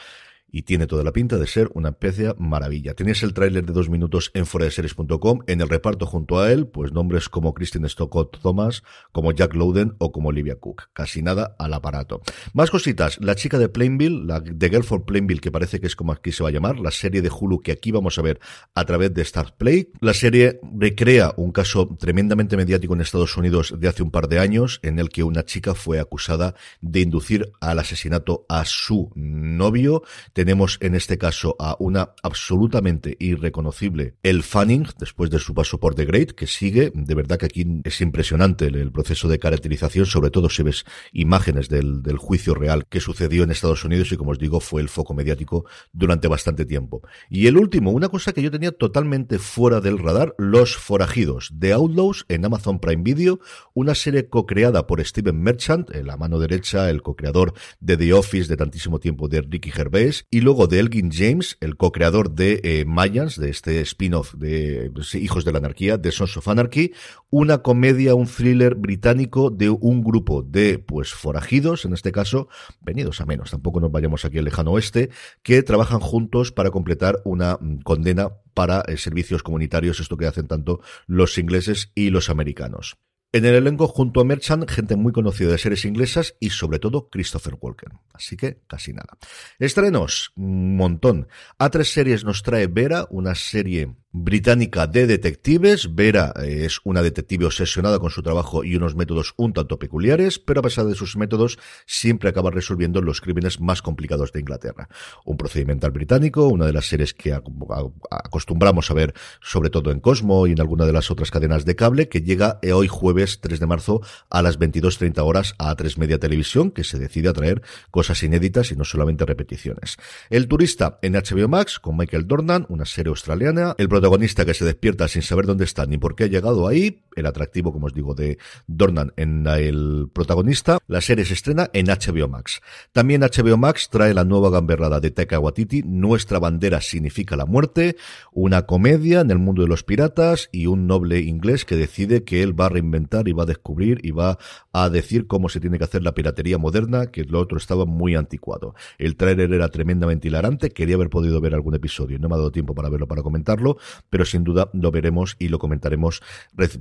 y 0.53 0.63
tiene 0.63 0.87
toda 0.87 1.03
la 1.03 1.13
pinta 1.13 1.39
de 1.39 1.47
ser 1.47 1.71
una 1.75 1.89
especie 1.89 2.35
maravilla. 2.39 2.95
Tenéis 2.95 3.23
el 3.23 3.33
tráiler 3.33 3.65
de 3.65 3.73
dos 3.73 3.89
minutos 3.89 4.31
en 4.35 4.47
foradeseries.com. 4.47 5.41
En 5.47 5.63
el 5.63 5.69
reparto 5.69 6.07
junto 6.07 6.39
a 6.39 6.53
él, 6.53 6.67
pues 6.67 6.93
nombres 6.93 7.29
como 7.31 7.55
Christian 7.55 7.89
Stocott 7.89 8.39
Thomas, 8.41 8.83
como 9.11 9.33
Jack 9.33 9.55
Lowden 9.55 9.95
o 9.99 10.13
como 10.13 10.29
Olivia 10.29 10.57
Cook. 10.57 10.91
Casi 10.93 11.23
nada 11.23 11.57
al 11.59 11.73
aparato. 11.73 12.21
Más 12.53 12.71
cositas. 12.71 13.19
La 13.21 13.35
chica 13.35 13.59
de 13.59 13.71
Plainville, 13.71 14.27
la 14.27 14.41
de 14.41 14.69
Girl 14.69 14.85
for 14.85 15.05
Plainville, 15.05 15.41
que 15.41 15.51
parece 15.51 15.81
que 15.81 15.87
es 15.87 15.97
como 15.97 16.13
aquí 16.13 16.33
se 16.33 16.43
va 16.43 16.51
a 16.51 16.53
llamar, 16.53 16.79
la 16.79 16.91
serie 16.91 17.23
de 17.23 17.31
Hulu 17.31 17.63
que 17.63 17.73
aquí 17.73 17.91
vamos 17.91 18.19
a 18.19 18.23
ver 18.23 18.39
a 18.75 18.85
través 18.85 19.15
de 19.15 19.23
Star 19.23 19.57
Play. 19.57 19.91
La 20.01 20.13
serie 20.13 20.61
recrea 20.79 21.33
un 21.37 21.53
caso 21.53 21.97
tremendamente 21.99 22.59
mediático 22.59 22.95
en 22.95 23.01
Estados 23.01 23.37
Unidos 23.39 23.75
de 23.79 23.89
hace 23.89 24.03
un 24.03 24.11
par 24.11 24.29
de 24.29 24.39
años, 24.39 24.81
en 24.83 24.99
el 24.99 25.09
que 25.09 25.23
una 25.23 25.45
chica 25.45 25.75
fue 25.75 25.99
acusada 25.99 26.55
de 26.83 27.01
inducir 27.01 27.53
al 27.61 27.79
asesinato 27.79 28.45
a 28.49 28.67
su 28.67 29.11
novio 29.15 30.03
tenemos 30.43 30.77
en 30.81 30.97
este 30.97 31.19
caso 31.19 31.55
a 31.61 31.77
una 31.79 32.15
absolutamente 32.21 33.17
irreconocible 33.21 34.17
El 34.25 34.43
Fanning, 34.43 34.89
después 34.99 35.31
de 35.31 35.39
su 35.39 35.55
paso 35.55 35.79
por 35.79 35.95
The 35.95 36.05
Great, 36.05 36.33
que 36.33 36.49
sigue. 36.49 36.91
De 36.97 37.15
verdad 37.15 37.39
que 37.39 37.47
aquí 37.47 37.65
es 37.85 38.01
impresionante 38.01 38.67
el, 38.67 38.91
proceso 38.91 39.29
de 39.29 39.39
caracterización, 39.39 40.05
sobre 40.05 40.31
todo 40.31 40.51
si 40.51 40.65
ves 40.65 40.85
imágenes 41.13 41.69
del, 41.69 42.03
del 42.03 42.17
juicio 42.17 42.55
real 42.55 42.87
que 42.89 42.99
sucedió 42.99 43.45
en 43.45 43.53
Estados 43.53 43.85
Unidos 43.85 44.11
y, 44.11 44.17
como 44.17 44.33
os 44.33 44.41
digo, 44.41 44.59
fue 44.59 44.83
el 44.83 44.89
foco 44.89 45.15
mediático 45.15 45.65
durante 45.93 46.27
bastante 46.27 46.65
tiempo. 46.65 47.03
Y 47.31 47.47
el 47.47 47.57
último, 47.57 47.93
una 47.93 48.09
cosa 48.09 48.33
que 48.33 48.43
yo 48.43 48.51
tenía 48.51 48.73
totalmente 48.73 49.39
fuera 49.39 49.81
del 49.81 50.01
radar, 50.01 50.35
Los 50.39 50.77
Forajidos, 50.77 51.53
The 51.57 51.73
Outlaws 51.73 52.25
en 52.29 52.45
Amazon 52.45 52.81
Prime 52.81 53.05
Video, 53.05 53.39
una 53.75 53.95
serie 53.95 54.29
co-creada 54.29 54.89
por 54.89 55.05
Steven 55.05 55.41
Merchant, 55.41 55.95
en 55.95 56.09
la 56.09 56.17
mano 56.17 56.41
derecha, 56.41 56.91
el 56.91 57.01
co-creador 57.01 57.55
de 57.79 57.97
The 57.97 58.13
Office 58.13 58.49
de 58.49 58.57
tantísimo 58.57 58.99
tiempo 58.99 59.29
de 59.29 59.43
Ricky 59.43 59.71
Gervais, 59.71 60.27
y 60.35 60.41
luego 60.41 60.67
de 60.67 60.79
Elgin 60.79 61.11
James, 61.13 61.59
el 61.61 61.77
co-creador 61.77 62.31
de 62.31 62.63
eh, 62.65 62.85
Mayans, 62.87 63.39
de 63.39 63.51
este 63.51 63.83
spin-off 63.83 64.33
de 64.33 64.91
pues, 64.95 65.15
Hijos 65.15 65.45
de 65.45 65.53
la 65.53 65.59
Anarquía, 65.59 65.99
de 65.99 66.11
Sons 66.11 66.39
of 66.39 66.49
Anarchy, 66.49 66.95
una 67.29 67.59
comedia, 67.59 68.15
un 68.15 68.27
thriller 68.27 68.75
británico 68.75 69.51
de 69.51 69.69
un 69.69 70.03
grupo 70.03 70.43
de, 70.43 70.79
pues, 70.79 71.13
forajidos, 71.13 71.85
en 71.85 71.93
este 71.93 72.13
caso, 72.13 72.49
venidos 72.81 73.21
a 73.21 73.27
menos, 73.27 73.51
tampoco 73.51 73.79
nos 73.79 73.93
vayamos 73.93 74.25
aquí 74.25 74.39
al 74.39 74.47
lejano 74.47 74.71
oeste, 74.73 75.11
que 75.43 75.63
trabajan 75.63 76.01
juntos 76.01 76.51
para 76.51 76.71
completar 76.71 77.21
una 77.25 77.59
mm, 77.61 77.81
condena 77.83 78.31
para 78.55 78.85
eh, 78.89 78.97
servicios 78.97 79.43
comunitarios, 79.43 80.01
esto 80.01 80.17
que 80.17 80.27
hacen 80.27 80.49
tanto 80.49 80.81
los 81.07 81.37
ingleses 81.37 81.93
y 81.95 82.09
los 82.09 82.31
americanos. 82.31 82.97
En 83.35 83.47
el 83.47 83.55
elenco, 83.55 83.89
junto 83.89 84.21
a 84.21 84.25
Merchant, 84.25 84.69
gente 84.69 84.95
muy 84.95 85.11
conocida 85.11 85.53
de 85.53 85.57
series 85.57 85.87
inglesas 85.87 86.37
y 86.39 86.51
sobre 86.51 86.79
todo 86.79 87.09
Christopher 87.09 87.55
Walken. 87.59 87.99
Así 88.13 88.37
que 88.37 88.61
casi 88.67 88.93
nada. 88.93 89.17
Estrenos, 89.59 90.33
un 90.37 90.77
montón. 90.77 91.29
A 91.59 91.71
tres 91.71 91.91
series 91.91 92.25
nos 92.25 92.43
trae 92.43 92.67
Vera, 92.67 93.07
una 93.09 93.35
serie 93.35 93.95
británica 94.13 94.87
de 94.87 95.07
detectives. 95.07 95.95
Vera 95.95 96.35
eh, 96.43 96.65
es 96.67 96.81
una 96.85 97.03
detective 97.03 97.47
obsesionada 97.47 97.99
con 97.99 98.11
su 98.11 98.23
trabajo 98.23 98.63
y 98.63 98.77
unos 98.77 98.95
métodos 98.95 99.33
un 99.37 99.55
tanto 99.55 99.79
peculiares, 99.79 100.39
pero 100.39 100.61
a 100.61 100.63
pesar 100.63 100.85
de 100.87 100.95
sus 100.95 101.17
métodos, 101.17 101.59
siempre 101.87 102.29
acaba 102.29 102.51
resolviendo 102.51 103.01
los 103.01 103.21
crímenes 103.21 103.61
más 103.61 103.81
complicados 103.81 104.33
de 104.33 104.41
Inglaterra. 104.41 104.89
Un 105.25 105.39
procedimental 105.39 105.91
británico, 105.93 106.47
una 106.49 106.67
de 106.67 106.75
las 106.75 106.87
series 106.87 107.15
que 107.15 107.33
acostumbramos 107.33 108.91
a 108.91 108.95
ver, 108.95 109.15
sobre 109.41 109.71
todo 109.71 109.91
en 109.91 110.01
Cosmo 110.01 110.47
y 110.47 110.53
en 110.53 110.61
alguna 110.61 110.85
de 110.85 110.93
las 110.93 111.11
otras 111.11 111.31
cadenas 111.31 111.65
de 111.65 111.75
cable, 111.75 112.09
que 112.09 112.21
llega 112.21 112.59
eh, 112.63 112.73
hoy 112.73 112.89
jueves 112.89 113.41
3 113.41 113.61
de 113.61 113.67
marzo 113.67 114.03
a 114.29 114.43
las 114.43 114.59
22.30 114.59 115.23
horas 115.23 115.55
a 115.59 115.75
A3 115.75 115.97
Media 115.97 116.19
Televisión, 116.19 116.71
que 116.71 116.85
se 116.85 116.99
decide 116.99 117.31
a 117.31 117.33
traer 117.33 117.63
cosas 117.91 118.23
inéditas 118.23 118.73
y 118.73 118.77
no 118.77 118.85
solamente 118.85 119.25
repeticiones. 119.25 119.97
El 120.29 120.49
turista 120.49 120.99
en 121.01 121.15
HBO 121.15 121.49
Max, 121.49 121.79
con 121.79 121.97
Michael 121.97 122.27
Dornan, 122.27 122.67
una 122.69 122.85
serie 122.85 123.09
australiana. 123.09 123.75
Protagonista 124.03 124.45
que 124.45 124.53
se 124.53 124.65
despierta 124.65 125.07
sin 125.07 125.23
saber 125.23 125.47
dónde 125.47 125.63
está 125.63 125.87
ni 125.87 125.97
por 125.97 126.17
qué 126.17 126.25
ha 126.25 126.27
llegado 126.27 126.67
ahí, 126.67 127.05
el 127.15 127.25
atractivo, 127.25 127.73
como 127.73 127.87
os 127.87 127.95
digo, 127.95 128.17
de 128.17 128.37
Dornan 128.67 129.13
en 129.17 129.47
el 129.47 130.09
protagonista. 130.13 130.79
La 130.89 131.01
serie 131.01 131.25
se 131.25 131.35
estrena 131.35 131.71
en 131.73 131.87
HBO 131.87 132.27
Max. 132.27 132.61
También 132.91 133.21
HBO 133.21 133.57
Max 133.57 133.91
trae 133.91 134.13
la 134.13 134.25
nueva 134.25 134.51
gamberrada 134.51 134.99
de 134.99 135.13
Taika 135.13 135.39
Waititi, 135.39 135.85
Nuestra 135.85 136.41
bandera 136.41 136.81
significa 136.81 137.37
la 137.37 137.47
muerte, 137.47 137.95
una 138.33 138.63
comedia 138.63 139.21
en 139.21 139.31
el 139.31 139.39
mundo 139.39 139.63
de 139.63 139.69
los 139.69 139.85
piratas 139.85 140.49
y 140.51 140.67
un 140.67 140.89
noble 140.89 141.21
inglés 141.21 141.65
que 141.65 141.77
decide 141.77 142.25
que 142.25 142.43
él 142.43 142.59
va 142.59 142.67
a 142.67 142.71
reinventar 142.71 143.29
y 143.29 143.33
va 143.33 143.45
a 143.45 143.47
descubrir 143.47 144.01
y 144.03 144.11
va 144.11 144.37
a 144.73 144.91
decir 144.91 145.29
cómo 145.29 145.49
se 145.49 145.61
tiene 145.61 145.79
que 145.79 145.85
hacer 145.85 146.03
la 146.03 146.13
piratería 146.13 146.59
moderna, 146.59 147.07
que 147.07 147.23
lo 147.23 147.39
otro 147.39 147.57
estaba 147.57 147.85
muy 147.85 148.17
anticuado. 148.17 148.75
El 148.99 149.15
trailer 149.15 149.53
era 149.53 149.69
tremendamente 149.69 150.27
hilarante, 150.27 150.71
quería 150.71 150.97
haber 150.97 151.09
podido 151.09 151.41
ver 151.41 151.55
algún 151.55 151.77
episodio, 151.77 152.19
no 152.19 152.29
me 152.29 152.35
ha 152.35 152.39
dado 152.39 152.51
tiempo 152.51 152.75
para 152.75 152.89
verlo 152.89 153.07
para 153.07 153.23
comentarlo, 153.23 153.77
pero 154.11 154.25
sin 154.25 154.45
duda 154.45 154.71
lo 154.73 154.91
veremos 154.91 155.37
y 155.39 155.49
lo 155.49 155.59
comentaremos 155.59 156.23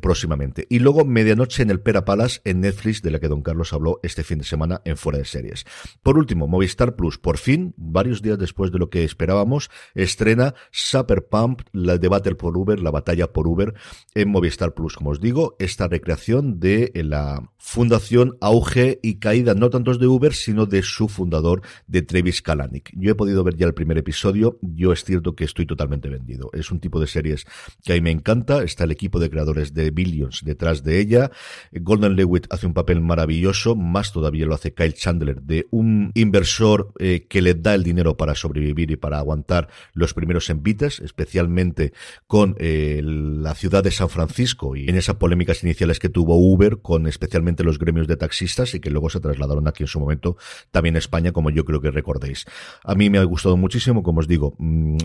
próximamente. 0.02 0.68
Y 0.70 0.80
luego 0.80 1.06
Medianoche 1.06 1.64
en 1.64 1.72
el 1.72 1.80
Pera 1.82 2.06
Palace 2.06 2.42
en 2.44 2.62
Netflix, 2.62 3.02
de 3.02 3.12
la 3.12 3.20
que 3.20 3.28
don 3.28 3.42
Carlos 3.42 3.74
habló 3.74 4.00
este 4.04 4.24
fin 4.24 4.40
de 4.40 4.44
semana 4.44 4.82
en 4.86 4.98
Fuera 4.98 5.20
de 5.20 5.26
Series. 5.26 5.66
Por 6.04 6.18
último, 6.18 6.48
Movistar 6.48 6.96
Plus, 6.96 7.18
por 7.18 7.38
fin, 7.38 7.74
varios 7.78 8.22
días 8.22 8.38
después 8.38 8.72
de 8.72 8.80
lo 8.80 8.90
que 8.90 9.04
esperábamos, 9.04 9.70
estrena 9.96 10.56
Super 10.72 11.26
Pump, 11.28 11.62
la 11.72 11.98
de 11.98 12.08
Battle 12.08 12.36
por 12.36 12.58
Uber, 12.58 12.80
la 12.80 12.92
batalla 12.92 13.32
por 13.32 13.48
Uber 13.48 13.74
en 14.16 14.30
Movistar 14.30 14.74
Plus. 14.74 14.96
Como 14.96 15.12
os 15.12 15.20
digo, 15.20 15.56
esta 15.60 15.88
recreación 15.88 16.60
de 16.60 16.92
la 16.96 17.52
fundación 17.58 18.38
Auge 18.42 19.00
y 19.02 19.16
Caída, 19.16 19.54
no 19.54 19.70
tantos 19.70 20.00
de 20.00 20.08
Uber, 20.08 20.34
sino 20.34 20.66
de 20.66 20.82
su 20.82 21.08
fundador, 21.08 21.62
de 21.88 22.02
Travis 22.02 22.42
Kalanick. 22.42 22.92
Yo 22.96 23.12
he 23.12 23.16
podido 23.16 23.44
ver 23.44 23.56
ya 23.56 23.68
el 23.68 23.74
primer 23.74 23.98
episodio, 23.98 24.58
yo 24.62 24.92
es 24.92 25.04
cierto 25.04 25.36
que 25.36 25.44
estoy 25.44 25.66
totalmente 25.66 26.10
vendido. 26.10 26.50
Es 26.54 26.72
un 26.72 26.80
tipo 26.80 27.00
de 27.00 27.01
series 27.08 27.46
que 27.84 27.94
a 27.94 27.96
mí 27.96 28.02
me 28.02 28.12
encanta. 28.12 28.64
Está 28.64 28.84
el 28.84 28.92
equipo 28.92 29.20
de 29.20 29.30
creadores 29.30 29.74
de 29.74 29.92
Billions 29.92 30.42
detrás 30.44 30.84
de 30.84 31.00
ella. 31.00 31.32
Golden 31.72 32.16
Lewitt 32.16 32.48
hace 32.50 32.68
un 32.68 32.74
papel 32.74 33.02
maravilloso, 33.02 33.76
más 33.76 34.12
todavía 34.12 34.46
lo 34.46 34.56
hace 34.56 34.74
Kyle 34.74 34.94
Chandler, 34.94 35.42
de 35.42 35.68
un 35.72 36.12
inversor 36.16 36.94
eh, 37.00 37.26
que 37.30 37.42
le 37.42 37.54
da 37.54 37.74
el 37.74 37.84
dinero 37.84 38.18
para 38.18 38.36
sobrevivir 38.36 38.92
y 38.92 38.96
para 38.96 39.20
aguantar 39.20 39.70
los 39.94 40.14
primeros 40.14 40.50
envites, 40.50 41.00
especialmente 41.00 41.94
con 42.28 42.56
eh, 42.60 43.02
la 43.04 43.56
ciudad 43.56 43.84
de 43.84 43.92
San 43.92 44.10
Francisco 44.10 44.76
y 44.76 44.90
en 44.90 44.96
esas 44.96 45.16
polémicas 45.16 45.64
iniciales 45.64 46.00
que 46.00 46.10
tuvo 46.10 46.36
Uber 46.36 46.80
con 46.82 47.08
especialmente 47.08 47.64
los 47.64 47.80
gremios 47.80 48.08
de 48.08 48.18
taxistas 48.18 48.74
y 48.74 48.80
que 48.80 48.90
luego 48.90 49.10
se 49.10 49.20
trasladaron 49.20 49.68
aquí 49.68 49.84
en 49.84 49.88
su 49.88 50.00
momento 50.00 50.38
también 50.72 50.96
a 50.96 51.00
España, 51.00 51.32
como 51.32 51.50
yo 51.50 51.66
creo 51.66 51.82
que 51.82 51.92
recordéis. 51.92 52.46
A 52.84 52.96
mí 52.96 53.10
me 53.10 53.18
ha 53.18 53.24
gustado 53.24 53.58
muchísimo, 53.58 54.04
como 54.04 54.20
os 54.20 54.28
digo, 54.28 54.56
mmm, 54.58 54.98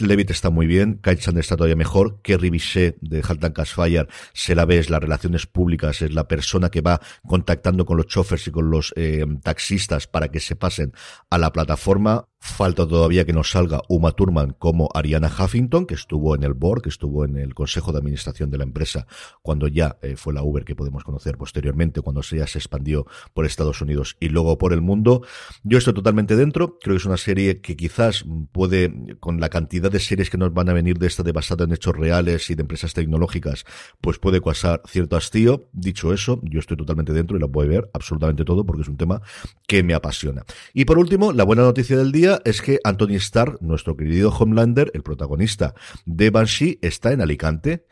Levitt 0.00 0.30
está 0.30 0.50
muy 0.50 0.66
bien, 0.66 1.00
Kyle 1.02 1.18
Chandler 1.18 1.37
está 1.40 1.56
todavía 1.56 1.76
mejor, 1.76 2.20
Kerry 2.22 2.50
Bichet 2.50 2.98
de 3.00 3.22
Haltan 3.22 3.54
Fire 3.66 4.08
se 4.32 4.54
la 4.54 4.64
ves, 4.64 4.90
las 4.90 5.00
relaciones 5.00 5.46
públicas, 5.46 6.02
es 6.02 6.12
la 6.12 6.28
persona 6.28 6.70
que 6.70 6.80
va 6.80 7.00
contactando 7.26 7.84
con 7.84 7.96
los 7.96 8.06
chofers 8.06 8.46
y 8.48 8.50
con 8.50 8.70
los 8.70 8.92
eh, 8.96 9.24
taxistas 9.42 10.06
para 10.06 10.28
que 10.28 10.40
se 10.40 10.56
pasen 10.56 10.92
a 11.30 11.38
la 11.38 11.52
plataforma. 11.52 12.26
Falta 12.40 12.86
todavía 12.86 13.24
que 13.24 13.32
nos 13.32 13.50
salga 13.50 13.82
Uma 13.88 14.12
Thurman 14.12 14.54
como 14.60 14.88
Ariana 14.94 15.26
Huffington, 15.26 15.86
que 15.86 15.94
estuvo 15.94 16.36
en 16.36 16.44
el 16.44 16.54
board, 16.54 16.82
que 16.82 16.88
estuvo 16.88 17.24
en 17.24 17.36
el 17.36 17.52
consejo 17.52 17.90
de 17.90 17.98
administración 17.98 18.48
de 18.48 18.58
la 18.58 18.62
empresa 18.62 19.08
cuando 19.42 19.66
ya 19.66 19.98
eh, 20.02 20.14
fue 20.14 20.32
la 20.32 20.44
Uber 20.44 20.64
que 20.64 20.76
podemos 20.76 21.02
conocer 21.02 21.36
posteriormente, 21.36 22.00
cuando 22.00 22.22
ya 22.22 22.46
se 22.46 22.58
expandió 22.58 23.06
por 23.34 23.44
Estados 23.44 23.80
Unidos 23.80 24.16
y 24.20 24.28
luego 24.28 24.56
por 24.56 24.72
el 24.72 24.80
mundo. 24.80 25.22
Yo 25.64 25.78
estoy 25.78 25.94
totalmente 25.94 26.36
dentro. 26.36 26.78
Creo 26.78 26.94
que 26.94 27.00
es 27.00 27.06
una 27.06 27.16
serie 27.16 27.60
que 27.60 27.76
quizás 27.76 28.24
puede, 28.52 29.16
con 29.18 29.40
la 29.40 29.48
cantidad 29.48 29.90
de 29.90 29.98
series 29.98 30.30
que 30.30 30.38
nos 30.38 30.54
van 30.54 30.68
a 30.68 30.72
venir 30.72 30.98
de 30.98 31.08
esta 31.08 31.17
de 31.22 31.32
basada 31.32 31.64
en 31.64 31.72
hechos 31.72 31.96
reales 31.96 32.50
y 32.50 32.54
de 32.54 32.62
empresas 32.62 32.94
tecnológicas, 32.94 33.64
pues 34.00 34.18
puede 34.18 34.40
causar 34.40 34.82
cierto 34.86 35.16
hastío. 35.16 35.68
Dicho 35.72 36.12
eso, 36.12 36.40
yo 36.42 36.60
estoy 36.60 36.76
totalmente 36.76 37.12
dentro 37.12 37.36
y 37.36 37.40
la 37.40 37.46
voy 37.46 37.66
a 37.66 37.70
ver 37.70 37.90
absolutamente 37.92 38.44
todo 38.44 38.64
porque 38.64 38.82
es 38.82 38.88
un 38.88 38.96
tema 38.96 39.22
que 39.66 39.82
me 39.82 39.94
apasiona. 39.94 40.44
Y 40.72 40.84
por 40.84 40.98
último, 40.98 41.32
la 41.32 41.44
buena 41.44 41.62
noticia 41.62 41.96
del 41.96 42.12
día 42.12 42.40
es 42.44 42.62
que 42.62 42.80
Anthony 42.84 43.16
Starr, 43.16 43.58
nuestro 43.60 43.96
querido 43.96 44.30
Homelander, 44.30 44.90
el 44.94 45.02
protagonista 45.02 45.74
de 46.06 46.30
Banshee, 46.30 46.78
está 46.82 47.12
en 47.12 47.20
Alicante 47.20 47.84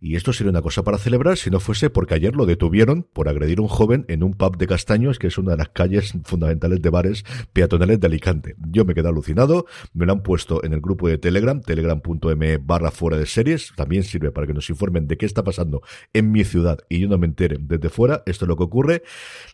y 0.00 0.16
esto 0.16 0.32
sería 0.32 0.50
una 0.50 0.62
cosa 0.62 0.82
para 0.82 0.96
celebrar 0.96 1.36
si 1.36 1.50
no 1.50 1.60
fuese 1.60 1.90
porque 1.90 2.14
ayer 2.14 2.34
lo 2.34 2.46
detuvieron 2.46 3.06
por 3.12 3.28
agredir 3.28 3.58
a 3.58 3.62
un 3.62 3.68
joven 3.68 4.06
en 4.08 4.22
un 4.22 4.32
pub 4.32 4.56
de 4.56 4.66
Castaños, 4.66 5.18
que 5.18 5.26
es 5.26 5.36
una 5.36 5.52
de 5.52 5.58
las 5.58 5.68
calles 5.68 6.14
fundamentales 6.24 6.80
de 6.80 6.88
bares 6.88 7.24
peatonales 7.52 8.00
de 8.00 8.06
Alicante. 8.06 8.56
Yo 8.70 8.86
me 8.86 8.94
quedé 8.94 9.08
alucinado, 9.08 9.66
me 9.92 10.06
lo 10.06 10.12
han 10.12 10.22
puesto 10.22 10.64
en 10.64 10.72
el 10.72 10.80
grupo 10.80 11.06
de 11.08 11.18
Telegram, 11.18 11.60
telegram.me 11.60 12.56
barra 12.56 12.90
fuera 12.90 13.18
de 13.18 13.26
series, 13.26 13.72
también 13.76 14.02
sirve 14.02 14.32
para 14.32 14.46
que 14.46 14.54
nos 14.54 14.70
informen 14.70 15.06
de 15.06 15.18
qué 15.18 15.26
está 15.26 15.44
pasando 15.44 15.82
en 16.14 16.32
mi 16.32 16.44
ciudad 16.44 16.78
y 16.88 17.00
yo 17.00 17.08
no 17.08 17.18
me 17.18 17.26
entere 17.26 17.58
desde 17.60 17.90
fuera, 17.90 18.22
esto 18.24 18.46
es 18.46 18.48
lo 18.48 18.56
que 18.56 18.64
ocurre. 18.64 19.02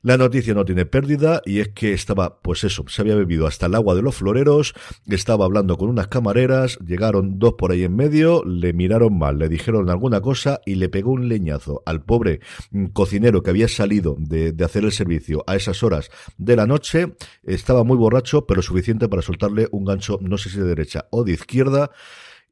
La 0.02 0.16
noticia 0.16 0.54
no 0.54 0.64
tiene 0.64 0.86
pérdida 0.86 1.42
y 1.44 1.58
es 1.58 1.68
que 1.70 1.92
estaba, 1.92 2.40
pues 2.40 2.62
eso, 2.62 2.84
se 2.86 3.02
había 3.02 3.16
bebido 3.16 3.48
hasta 3.48 3.66
el 3.66 3.74
agua 3.74 3.96
de 3.96 4.02
los 4.02 4.14
floreros, 4.14 4.74
estaba 5.08 5.44
hablando 5.44 5.76
con 5.76 5.88
unas 5.88 6.06
camareras, 6.06 6.78
llegaron 6.86 7.40
dos 7.40 7.54
por 7.54 7.72
ahí 7.72 7.82
en 7.82 7.96
medio, 7.96 8.44
le 8.44 8.72
miraron 8.72 9.18
mal, 9.18 9.38
le 9.38 9.48
dijeron 9.48 9.90
alguna 9.90 10.20
cosa, 10.20 10.35
y 10.64 10.74
le 10.74 10.88
pegó 10.88 11.12
un 11.12 11.28
leñazo 11.28 11.82
al 11.86 12.02
pobre 12.02 12.40
mm, 12.70 12.86
cocinero 12.86 13.42
que 13.42 13.50
había 13.50 13.68
salido 13.68 14.16
de, 14.18 14.52
de 14.52 14.64
hacer 14.64 14.84
el 14.84 14.92
servicio 14.92 15.44
a 15.46 15.56
esas 15.56 15.82
horas 15.82 16.10
de 16.36 16.56
la 16.56 16.66
noche. 16.66 17.14
Estaba 17.44 17.84
muy 17.84 17.96
borracho, 17.96 18.46
pero 18.46 18.62
suficiente 18.62 19.08
para 19.08 19.22
soltarle 19.22 19.68
un 19.72 19.84
gancho, 19.84 20.18
no 20.20 20.38
sé 20.38 20.50
si 20.50 20.58
de 20.58 20.64
derecha 20.64 21.06
o 21.10 21.24
de 21.24 21.32
izquierda. 21.32 21.90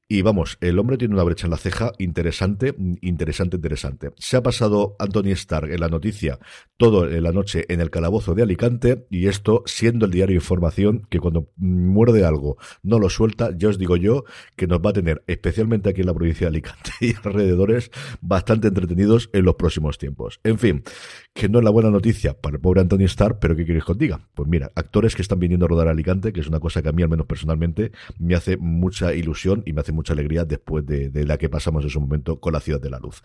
Y 0.06 0.20
vamos, 0.20 0.58
el 0.60 0.78
hombre 0.78 0.98
tiene 0.98 1.14
una 1.14 1.22
brecha 1.22 1.46
en 1.46 1.50
la 1.50 1.56
ceja 1.56 1.92
interesante, 1.98 2.74
interesante, 3.00 3.56
interesante. 3.56 4.12
Se 4.18 4.36
ha 4.36 4.42
pasado 4.42 4.96
Anthony 4.98 5.30
Stark 5.32 5.70
en 5.72 5.80
la 5.80 5.88
noticia 5.88 6.38
todo 6.76 7.08
en 7.08 7.22
la 7.22 7.32
noche 7.32 7.64
en 7.68 7.80
el 7.80 7.90
calabozo 7.90 8.34
de 8.34 8.42
Alicante 8.42 9.06
y 9.08 9.28
esto 9.28 9.62
siendo 9.64 10.06
el 10.06 10.12
diario 10.12 10.34
Información 10.34 11.06
que 11.08 11.20
cuando 11.20 11.48
muerde 11.56 12.24
algo 12.24 12.58
no 12.82 12.98
lo 12.98 13.08
suelta, 13.08 13.56
ya 13.56 13.68
os 13.68 13.78
digo 13.78 13.96
yo 13.96 14.24
que 14.56 14.66
nos 14.66 14.80
va 14.80 14.90
a 14.90 14.92
tener, 14.92 15.22
especialmente 15.26 15.88
aquí 15.88 16.02
en 16.02 16.08
la 16.08 16.14
provincia 16.14 16.46
de 16.46 16.48
Alicante 16.48 16.90
y 17.00 17.14
alrededores, 17.24 17.90
bastante 18.20 18.68
entretenidos 18.68 19.30
en 19.32 19.44
los 19.44 19.54
próximos 19.54 19.96
tiempos. 19.96 20.40
En 20.44 20.58
fin, 20.58 20.82
que 21.32 21.48
no 21.48 21.60
es 21.60 21.64
la 21.64 21.70
buena 21.70 21.90
noticia 21.90 22.34
para 22.34 22.56
el 22.56 22.60
pobre 22.60 22.80
Anthony 22.80 23.04
Starr, 23.04 23.38
pero 23.38 23.56
¿qué 23.56 23.64
queréis 23.64 23.84
que 23.84 23.92
os 23.92 23.98
diga? 23.98 24.20
Pues 24.34 24.48
mira, 24.48 24.70
actores 24.74 25.14
que 25.14 25.22
están 25.22 25.38
viniendo 25.38 25.64
a 25.64 25.68
rodar 25.68 25.88
a 25.88 25.92
Alicante, 25.92 26.32
que 26.32 26.40
es 26.40 26.48
una 26.48 26.60
cosa 26.60 26.82
que 26.82 26.90
a 26.90 26.92
mí 26.92 27.02
al 27.02 27.08
menos 27.08 27.26
personalmente 27.26 27.92
me 28.18 28.34
hace 28.34 28.56
mucha 28.58 29.14
ilusión 29.14 29.62
y 29.64 29.72
me 29.72 29.80
hace 29.80 29.92
mucha 29.94 30.12
alegría 30.12 30.44
después 30.44 30.84
de, 30.86 31.10
la 31.24 31.38
que 31.38 31.48
pasamos 31.48 31.84
en 31.84 31.90
su 31.90 32.00
momento 32.00 32.40
con 32.40 32.52
la 32.52 32.60
Ciudad 32.60 32.80
de 32.80 32.90
la 32.90 32.98
Luz. 32.98 33.22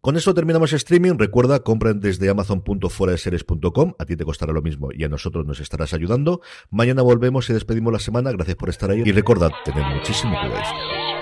Con 0.00 0.16
eso 0.16 0.34
terminamos 0.34 0.72
streaming. 0.72 1.14
Recuerda, 1.16 1.60
compren 1.60 2.00
desde 2.00 2.28
amazon.fueradeseries.com. 2.28 3.94
A 3.98 4.04
ti 4.04 4.16
te 4.16 4.24
costará 4.24 4.52
lo 4.52 4.62
mismo 4.62 4.88
y 4.92 5.04
a 5.04 5.08
nosotros 5.08 5.46
nos 5.46 5.60
estarás 5.60 5.94
ayudando. 5.94 6.40
Mañana 6.70 7.02
volvemos 7.02 7.48
y 7.50 7.52
despedimos 7.52 7.92
la 7.92 8.00
semana. 8.00 8.32
Gracias 8.32 8.56
por 8.56 8.68
estar 8.68 8.90
ahí. 8.90 9.02
Y 9.04 9.12
recordad, 9.12 9.50
tened 9.64 9.84
muchísimo 9.94 10.34
cuidado. 10.40 11.21